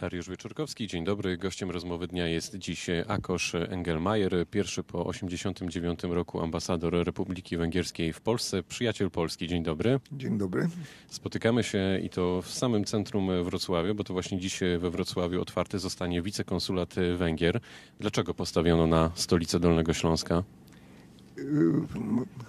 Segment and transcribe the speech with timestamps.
[0.00, 1.36] Dariusz Wieczorkowski, dzień dobry.
[1.36, 8.20] Gościem rozmowy dnia jest dziś Akosz Engelmajer, pierwszy po 1989 roku ambasador Republiki Węgierskiej w
[8.20, 9.48] Polsce, przyjaciel Polski.
[9.48, 10.00] Dzień dobry.
[10.12, 10.68] Dzień dobry.
[11.08, 15.78] Spotykamy się i to w samym centrum Wrocławia, bo to właśnie dziś we Wrocławiu otwarty
[15.78, 17.60] zostanie wicekonsulat Węgier.
[18.00, 20.42] Dlaczego postawiono na stolicę Dolnego Śląska?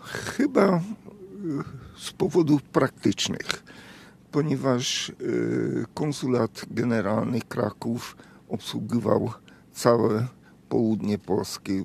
[0.04, 0.82] Chyba
[1.98, 3.64] z powodów praktycznych
[4.32, 8.18] ponieważ y, konsulat generalny Kraków
[8.50, 9.32] obsługiwał
[9.74, 10.28] całe
[10.70, 11.84] południe Polski, y,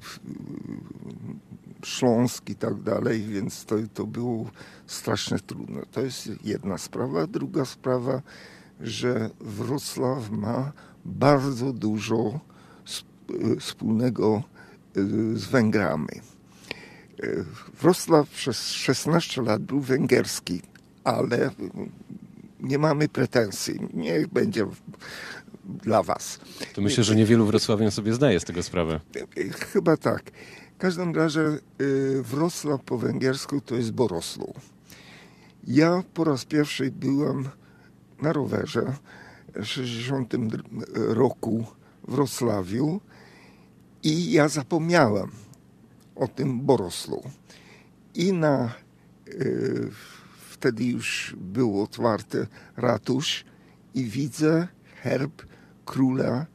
[1.84, 4.50] Śląsk i tak dalej, więc to, to było
[4.86, 5.82] strasznie trudne.
[5.92, 7.26] To jest jedna sprawa.
[7.26, 8.22] Druga sprawa,
[8.80, 10.72] że Wrocław ma
[11.04, 12.40] bardzo dużo
[13.30, 14.42] y, wspólnego
[15.34, 16.20] z Węgrami.
[17.80, 20.62] Wrocław przez 16 lat był węgierski,
[21.04, 21.50] ale
[22.64, 23.80] nie mamy pretensji.
[23.94, 24.66] Niech będzie
[25.64, 26.40] dla was.
[26.74, 29.00] To myślę, że niewielu wrocławian sobie zdaje z tego sprawę.
[29.72, 30.30] Chyba tak.
[30.74, 31.40] W każdym razie
[31.80, 34.54] y, Wrocław po węgiersku to jest Boroslu.
[35.66, 37.48] Ja po raz pierwszy byłem
[38.22, 38.92] na rowerze
[39.54, 40.34] w 60
[40.94, 41.64] roku
[42.08, 43.00] w Wrocławiu
[44.02, 45.30] i ja zapomniałem
[46.16, 47.22] o tym Boroslu.
[48.14, 48.72] I na
[49.28, 49.90] y,
[50.64, 53.44] wtedy już był otwarty ratusz
[53.94, 54.68] i widzę
[55.02, 55.42] herb
[55.84, 56.46] króla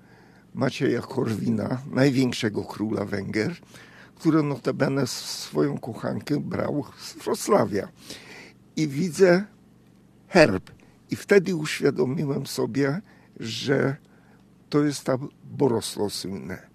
[0.54, 3.56] Macieja Korwina, największego króla Węgier,
[4.16, 7.88] który notabene swoją kochankę brał z Wrocławia.
[8.76, 9.46] I widzę
[10.28, 10.72] herb.
[11.12, 13.02] I wtedy uświadomiłem sobie,
[13.40, 13.96] że
[14.70, 16.68] to jest ta Borosło słynne.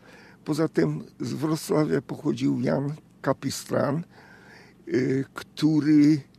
[0.45, 4.05] Poza tym z Wrocławia pochodził Jan Kapistran,
[4.89, 6.34] y, który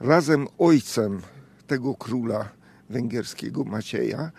[0.00, 1.22] razem ojcem
[1.66, 2.48] tego króla
[2.90, 4.30] węgierskiego Macieja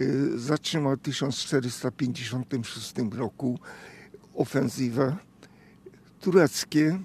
[0.00, 3.58] y, zatrzymał w 1456 roku
[4.34, 5.16] ofensywę
[6.20, 6.98] tureckie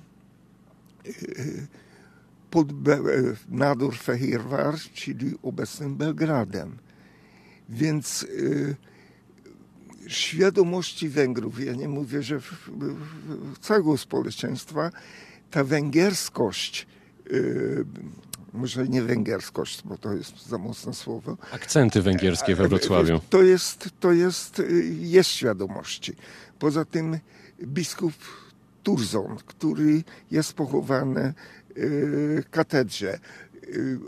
[1.08, 1.68] y,
[2.50, 2.68] pod
[3.50, 6.78] Nador Fehirvar, czyli obecnym Belgradem.
[7.70, 8.76] Więc y,
[10.08, 12.40] świadomości Węgrów, ja nie mówię, że
[13.62, 14.92] całego społeczeństwa,
[15.52, 16.98] ta węgierskość Y,
[18.54, 21.38] może nie węgierskość, bo to jest za mocne słowo.
[21.52, 23.20] Akcenty węgierskie we Wrocławiu.
[23.30, 26.16] To jest, to jest, y, jest świadomości.
[26.60, 27.20] Poza tym
[27.64, 28.14] biskup
[28.84, 31.34] Turzon, który jest pochowany
[31.76, 33.20] w katedrze,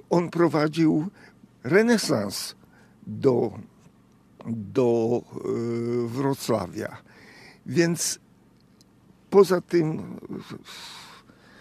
[0.09, 1.09] on prowadził
[1.63, 2.55] renesans
[3.07, 3.59] do,
[4.47, 5.21] do
[6.05, 6.97] Wrocławia.
[7.65, 8.19] Więc
[9.29, 10.19] poza tym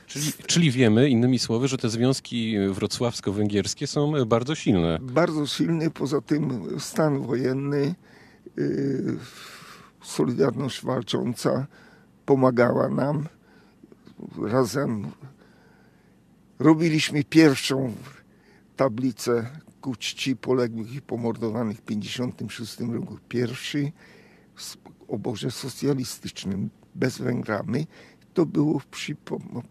[0.09, 4.99] Czyli, czyli wiemy, innymi słowy, że te związki wrocławsko-węgierskie są bardzo silne.
[5.03, 7.95] Bardzo silne, poza tym stan wojenny,
[8.57, 9.17] yy,
[10.03, 11.67] Solidarność Walcząca
[12.27, 13.29] pomagała nam.
[14.43, 15.07] Razem
[16.59, 17.93] robiliśmy pierwszą
[18.77, 23.19] tablicę ku czci poległych i pomordowanych w 1956 roku.
[23.29, 23.93] Pierwszy
[24.55, 24.77] w
[25.09, 27.87] obozie socjalistycznym bez Węgrami
[28.39, 29.17] to było przy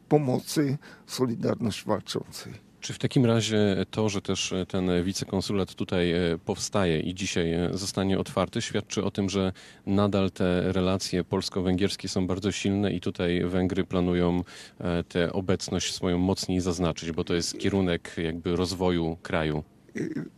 [0.10, 2.54] pomocy Solidarność Walczącej.
[2.80, 7.70] Czy w takim razie to, że też ten wicekonsulat tutaj e, powstaje i dzisiaj e,
[7.74, 9.54] zostanie otwarty, świadczy o tym, że
[9.86, 14.44] nadal te relacje polsko-węgierskie są bardzo silne i tutaj Węgry planują
[14.80, 19.64] e, tę obecność swoją mocniej zaznaczyć, bo to jest kierunek jakby rozwoju kraju.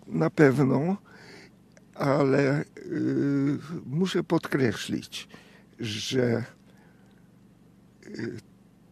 [0.08, 0.98] Na pewno,
[1.96, 2.64] ale
[3.86, 5.28] muszę podkreślić,
[5.80, 6.44] że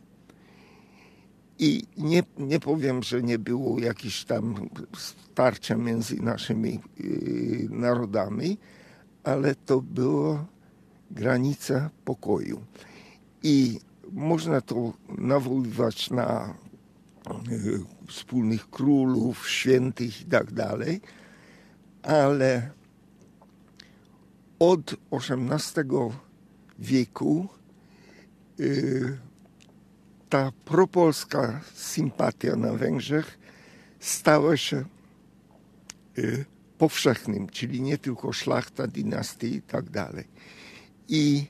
[1.59, 8.59] I nie, nie powiem, że nie było jakichś tam starcia między naszymi yy, narodami,
[9.25, 10.47] ale to była
[11.11, 12.61] granica pokoju.
[13.43, 13.81] I
[14.13, 16.55] można to nawoływać na
[17.51, 21.01] yy, wspólnych królów, świętych i tak dalej,
[22.03, 22.71] ale
[24.59, 25.85] od XVIII
[26.79, 27.49] wieku
[28.59, 29.19] yy,
[30.29, 33.39] ta propolska sympatia na Węgrzech
[34.01, 34.85] stała się
[36.19, 36.45] y,
[36.79, 40.25] powszechnym, czyli nie tylko szlachta, dynastii i tak dalej.
[41.09, 41.47] I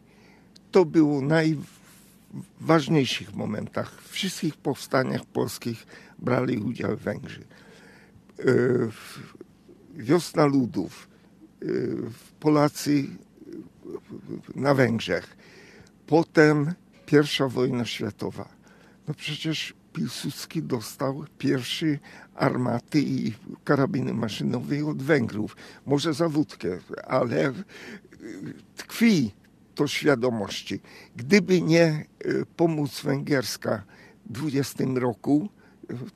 [0.70, 1.20] to było
[2.60, 4.02] najważniejszych momentach.
[4.02, 5.86] W wszystkich powstaniach polskich
[6.18, 7.44] brali udział Węgrzy.
[8.40, 8.88] Y,
[9.96, 11.08] wiosna ludów,
[11.62, 11.96] y,
[12.40, 13.04] Polacy
[14.54, 15.36] na Węgrzech,
[16.06, 16.72] potem
[17.06, 18.58] pierwsza wojna światowa
[19.08, 21.98] no przecież Piłsudski dostał pierwszy
[22.34, 23.32] armaty i
[23.64, 25.56] karabiny maszynowe od Węgrów.
[25.86, 27.52] Może za wódkę, ale
[28.76, 29.32] tkwi
[29.78, 30.80] to świadomości.
[31.16, 32.04] Gdyby nie e,
[32.56, 33.84] pomoc węgierska
[34.26, 35.48] w 20 roku,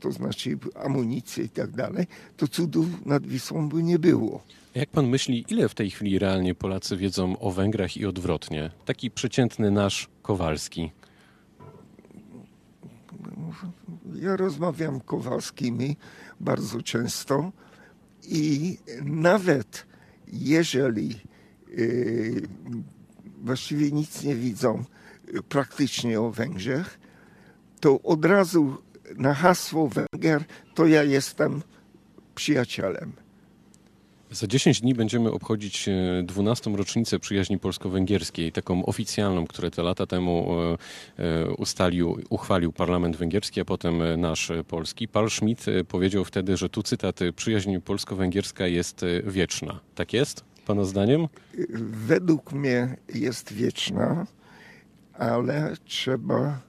[0.00, 2.06] to znaczy amunicję i tak dalej,
[2.36, 4.42] to cudów nad Wisłą by nie było.
[4.74, 8.70] Jak pan myśli, ile w tej chwili realnie Polacy wiedzą o Węgrach i odwrotnie?
[8.84, 10.90] Taki przeciętny nasz Kowalski.
[14.14, 15.96] Ja rozmawiam Kowalskimi
[16.40, 17.52] bardzo często
[18.28, 19.86] i nawet
[20.32, 21.08] jeżeli
[21.76, 22.42] yy,
[23.42, 24.84] właściwie nic nie widzą
[25.48, 26.98] praktycznie o Węgrzech,
[27.80, 28.76] to od razu
[29.16, 30.44] na hasło Węgier
[30.74, 31.62] to ja jestem
[32.34, 33.12] przyjacielem.
[34.32, 35.88] Za 10 dni będziemy obchodzić
[36.22, 36.70] 12.
[36.70, 40.46] E, rocznicę przyjaźni polsko-węgierskiej, taką oficjalną, które te lata temu
[41.18, 45.08] e, e, ustalił, uchwalił parlament węgierski, a potem nasz polski.
[45.08, 49.80] Paul Schmidt powiedział wtedy, że tu cytat, przyjaźń polsko-węgierska jest wieczna.
[49.94, 51.28] Tak jest, pana zdaniem?
[52.06, 54.26] Według mnie jest wieczna,
[55.14, 56.60] ale trzeba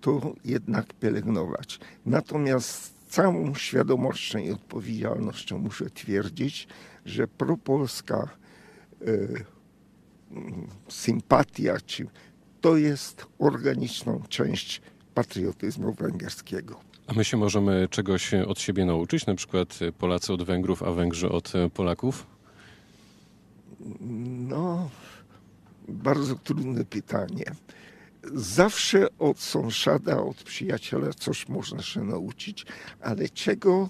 [0.00, 1.80] to jednak pielęgnować.
[2.06, 6.68] Natomiast całą świadomością i odpowiedzialnością muszę twierdzić,
[7.06, 8.28] że propolska
[9.02, 9.44] y,
[10.88, 12.06] sympatia czy
[12.60, 14.82] to jest organiczną część
[15.14, 16.80] patriotyzmu węgierskiego.
[17.06, 21.28] A my się możemy czegoś od siebie nauczyć, na przykład Polacy od Węgrów, a Węgrzy
[21.28, 22.26] od Polaków?
[24.48, 24.90] No,
[25.88, 27.44] bardzo trudne pytanie.
[28.34, 32.66] Zawsze od sąsiada, od przyjaciela coś można się nauczyć,
[33.00, 33.88] ale czego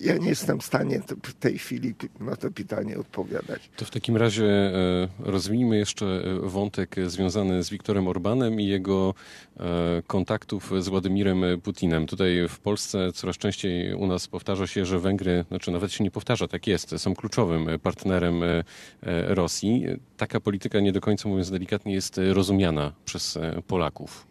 [0.00, 3.70] ja nie jestem w stanie w tej chwili na to pytanie odpowiadać.
[3.76, 9.14] To w takim razie e, rozwijmy jeszcze e, wątek związany z Wiktorem Orbanem i jego
[9.56, 9.62] e,
[10.06, 12.06] kontaktów z Władimirem Putinem.
[12.06, 16.10] Tutaj w Polsce coraz częściej u nas powtarza się, że Węgry, znaczy nawet się nie
[16.10, 18.42] powtarza, tak jest, są kluczowym partnerem
[19.26, 19.84] Rosji.
[20.16, 24.26] Taka polityka nie do końca, mówiąc delikatnie, jest rozumiana przez Polaków.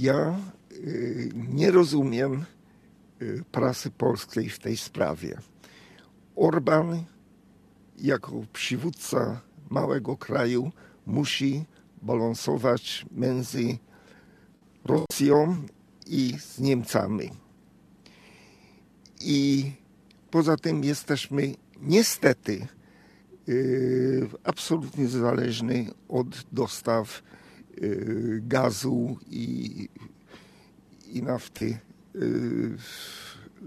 [0.00, 0.36] Ja
[1.34, 2.55] nie rozumiem Y,
[3.52, 5.38] prasy polskiej w tej sprawie.
[6.36, 7.04] Orban
[7.98, 10.72] jako przywódca małego kraju
[11.06, 11.64] musi
[12.02, 13.78] balansować między
[14.84, 15.56] Rosją
[16.06, 17.30] i z Niemcami.
[19.20, 19.72] I
[20.30, 22.66] poza tym jesteśmy niestety
[23.46, 27.22] yy, absolutnie zależni od dostaw
[27.80, 29.88] yy, gazu i,
[31.06, 31.95] i nafty Y,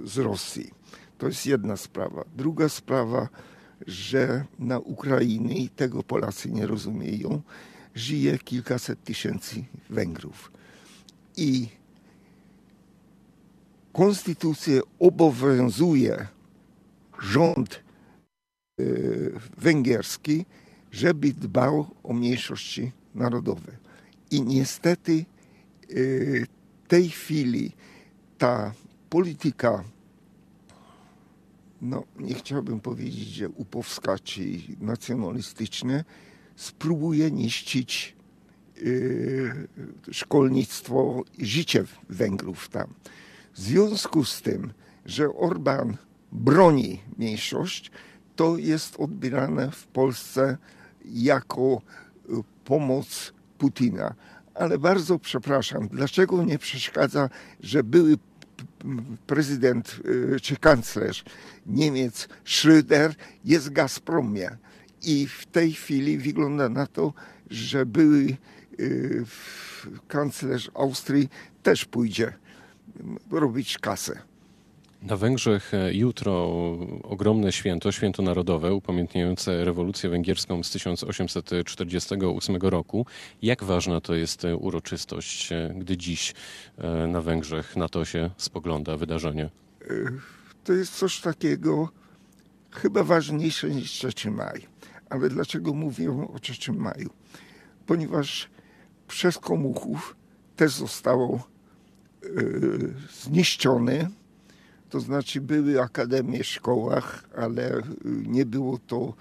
[0.04, 0.72] z Rosji.
[1.18, 2.26] To jest jedna sprawa.
[2.36, 3.30] Druga sprawa,
[3.88, 7.42] że na Ukrainie, i tego Polacy nie rozumieją,
[7.96, 10.52] żyje kilkaset tysięcy Węgrów.
[11.38, 11.68] I
[13.94, 16.28] konstytucja obowiązuje
[17.22, 17.84] rząd
[18.80, 20.46] y, węgierski,
[20.92, 23.72] żeby dbał o mniejszości narodowe.
[24.32, 25.26] I niestety
[25.92, 26.46] y,
[26.86, 27.72] w tej chwili
[28.40, 28.74] ta
[29.10, 29.84] polityka,
[31.82, 34.42] no nie chciałbym powiedzieć, że upowska czy
[34.80, 36.04] nacjonalistyczne,
[36.56, 38.16] spróbuje niszczyć
[38.82, 39.68] yy,
[40.12, 42.94] szkolnictwo i życie Węgrów tam.
[43.54, 44.74] W związku z tym,
[45.06, 45.98] że Orban
[46.32, 47.92] broni mniejszość,
[48.36, 50.58] to jest odbierane w Polsce
[51.06, 51.82] jako
[52.30, 54.16] y, pomoc Putina.
[54.54, 57.30] Ale bardzo przepraszam, dlaczego nie przeszkadza,
[57.60, 58.18] że były
[59.28, 61.24] prezydent y, czy kanclerz
[61.66, 63.14] Niemiec Schröder
[63.46, 64.58] jest Gazpromie.
[65.02, 67.14] I w tej chwili wygląda na to,
[67.50, 68.38] że były
[68.80, 69.26] y,
[70.08, 71.30] kanclerz Austrii
[71.64, 72.34] też pójdzie
[73.32, 74.29] robić kasę.
[75.02, 76.50] Na Węgrzech e, jutro
[77.04, 83.06] ogromne święto, święto narodowe upamiętniające rewolucję węgierską z 1848 roku.
[83.42, 86.34] Jak ważna to jest e, uroczystość, e, gdy dziś
[87.08, 89.50] na Węgrzech na to się spogląda wydarzenie?
[90.64, 91.90] To jest coś takiego
[92.72, 94.68] chyba ważniejsze niż 3 maj.
[95.10, 97.10] Ale dlaczego mówię o 3 maju?
[97.86, 98.50] Ponieważ
[99.08, 100.16] przez komuchów
[100.56, 101.48] też zostało
[102.24, 104.10] yy, zniszczone
[104.90, 109.14] to znaczy były akademie w szkołach, ale y, nie było to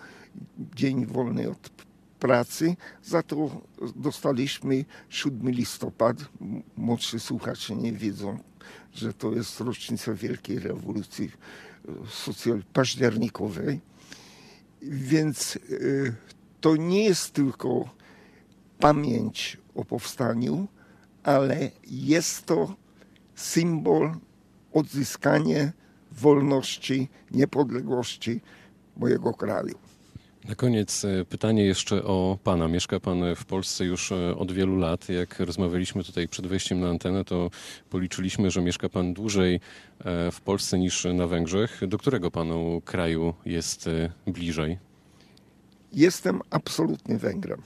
[0.75, 1.71] dzień wolny od
[2.19, 2.77] pracy.
[3.03, 3.61] Za to
[3.97, 6.17] dostaliśmy 7 listopad.
[6.77, 8.39] Młodszy słuchacze nie wiedzą,
[8.95, 11.31] że to jest rocznica Wielkiej Rewolucji
[11.89, 13.81] y, socjal październikowej.
[14.83, 16.15] Więc y,
[16.61, 17.91] to nie jest tylko
[18.79, 20.69] pamięć o powstaniu,
[21.23, 22.77] ale jest to
[23.35, 24.15] symbol
[24.73, 25.73] odzyskanie
[26.13, 28.41] wolności, niepodległości
[28.97, 29.79] mojego kraju.
[30.49, 32.69] Na koniec e, pytanie jeszcze o Pana.
[32.69, 35.09] Mieszka Pan w Polsce już e, od wielu lat.
[35.09, 37.51] Jak rozmawialiśmy tutaj przed wejściem na antenę, to
[37.91, 41.81] policzyliśmy, że mieszka Pan dłużej e, w Polsce niż na Węgrzech.
[41.89, 43.91] Do którego Panu kraju jest
[44.27, 44.79] bliżej?
[45.93, 47.63] Jestem absolutnie Węgrem,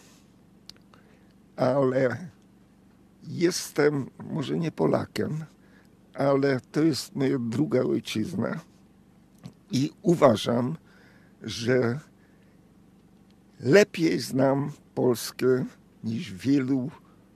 [1.57, 2.29] ale
[3.29, 5.45] jestem może nie Polakiem,
[6.15, 8.61] ale to jest moja druga ojczyzna
[9.71, 10.77] i uważam,
[11.43, 11.99] że
[13.61, 15.65] lepiej znam Polskę
[16.05, 16.91] niż wielu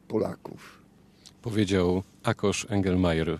[0.09, 0.83] Polaków.
[1.43, 3.39] Powiedział Akosz Engelmajer,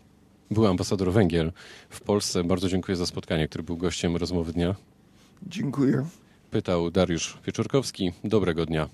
[0.51, 1.53] był ambasador Węgier
[1.89, 2.45] w Polsce.
[2.45, 4.75] Bardzo dziękuję za spotkanie, który był gościem rozmowy dnia.
[5.43, 6.07] Dziękuję.
[6.51, 8.13] Pytał Dariusz Wieczorkowski.
[8.25, 8.85] Dobrego dnia.